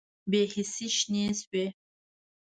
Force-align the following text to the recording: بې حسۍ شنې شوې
بې 0.29 0.41
حسۍ 0.53 0.87
شنې 0.97 1.23
شوې 1.39 1.65